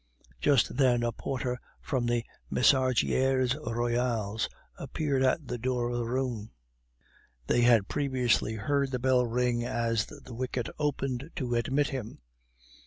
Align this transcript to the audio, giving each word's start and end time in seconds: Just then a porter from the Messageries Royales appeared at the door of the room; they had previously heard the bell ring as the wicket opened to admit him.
Just 0.39 0.77
then 0.77 1.03
a 1.03 1.11
porter 1.11 1.59
from 1.79 2.07
the 2.07 2.25
Messageries 2.49 3.53
Royales 3.55 4.49
appeared 4.77 5.21
at 5.21 5.47
the 5.47 5.59
door 5.59 5.91
of 5.91 5.99
the 5.99 6.07
room; 6.07 6.49
they 7.45 7.61
had 7.61 7.87
previously 7.87 8.55
heard 8.55 8.89
the 8.89 8.97
bell 8.97 9.27
ring 9.27 9.63
as 9.63 10.07
the 10.07 10.33
wicket 10.33 10.69
opened 10.79 11.29
to 11.35 11.53
admit 11.53 11.89
him. 11.89 12.17